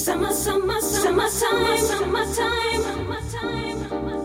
Summer, 0.00 0.32
summer, 0.32 0.80
summertime, 0.80 1.76
summertime, 1.78 2.80
summertime, 2.80 3.86
summer, 3.86 4.16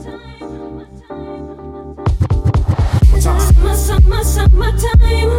time, 0.96 1.98
summer, 3.76 4.24
summertime, 4.24 5.32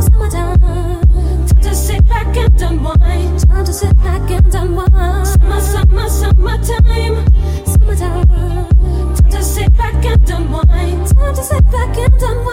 summertime. 0.00 1.44
Time 1.46 1.60
to 1.60 1.74
sit 1.74 2.02
back 2.08 2.34
and 2.38 2.62
unwind. 2.62 3.40
Time 3.40 3.64
to 3.66 3.72
sit 3.74 3.94
back 3.98 4.30
and 4.30 4.54
unwind. 4.54 5.28
Summer, 5.28 5.60
summer, 5.60 6.08
summertime, 6.08 7.26
summertime. 7.66 8.28
Time 8.28 9.30
to 9.30 9.42
sit 9.42 9.76
back 9.76 10.02
and 10.06 10.30
unwind. 10.30 11.06
Time 11.08 11.34
to 11.34 11.42
sit 11.42 11.70
back 11.70 11.98
and 11.98 12.22
unwind. 12.22 12.51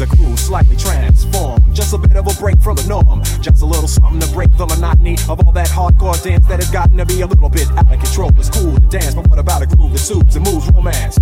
A 0.00 0.06
groove 0.06 0.38
slightly 0.38 0.76
transformed. 0.76 1.62
Just 1.74 1.92
a 1.92 1.98
bit 1.98 2.16
of 2.16 2.26
a 2.26 2.34
break 2.40 2.58
from 2.60 2.76
the 2.76 2.84
norm. 2.86 3.22
Just 3.42 3.62
a 3.62 3.66
little 3.66 3.88
something 3.88 4.20
to 4.20 4.28
break 4.32 4.50
the 4.56 4.66
monotony 4.66 5.14
of 5.28 5.44
all 5.44 5.52
that 5.52 5.68
hardcore 5.68 6.20
dance 6.22 6.46
that 6.48 6.60
has 6.60 6.70
gotten 6.70 6.96
to 6.98 7.04
be 7.04 7.20
a 7.20 7.26
little 7.26 7.48
bit 7.48 7.68
out 7.72 7.92
of 7.92 8.00
control. 8.00 8.30
It's 8.38 8.48
cool 8.48 8.74
to 8.74 8.80
dance, 8.88 9.14
but 9.14 9.26
what 9.28 9.38
about 9.38 9.62
a 9.62 9.66
groove 9.66 9.92
that 9.92 9.98
soothes 9.98 10.36
and 10.36 10.44
moves 10.44 10.70
romance? 10.70 11.18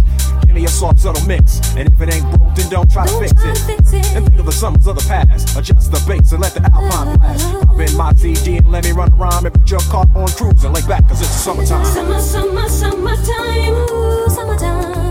Give 0.47 0.55
me 0.55 0.65
a 0.65 0.69
soft, 0.69 1.01
subtle 1.01 1.25
mix. 1.27 1.61
And 1.77 1.93
if 1.93 2.01
it 2.01 2.15
ain't 2.15 2.25
broke, 2.31 2.55
then 2.55 2.69
don't 2.71 2.91
try 2.91 3.07
to 3.07 3.13
Don't 3.13 3.23
fix 3.23 3.33
try 3.41 3.51
it. 3.51 3.57
to 3.57 3.65
fix 3.65 3.93
it. 3.93 4.17
And 4.17 4.27
think 4.29 4.39
of 4.41 4.47
the 4.47 4.53
summers 4.53 4.87
of 4.87 4.97
the 4.97 5.07
past. 5.09 5.57
Adjust 5.57 5.91
the 5.91 6.03
bass 6.07 6.33
and 6.33 6.41
let 6.41 6.55
the 6.55 6.63
alpine 6.63 7.17
blast. 7.17 7.67
Pop 7.67 7.81
in 7.81 7.97
my 7.97 8.13
CD 8.15 8.59
and 8.59 8.71
let 8.71 8.85
me 8.85 8.93
run 8.93 9.13
around 9.15 9.45
and 9.47 9.55
put 9.55 9.71
your 9.71 9.81
car 9.91 10.07
on 10.15 10.29
cruise 10.29 10.63
and 10.65 10.75
lay 10.75 10.83
back, 10.87 11.09
cause 11.09 11.21
it's 11.21 11.31
summertime. 11.31 11.85
Summer, 11.85 12.21
summer, 12.21 12.69
summertime, 12.69 13.75
ooh, 13.91 14.29
summertime. 14.31 15.08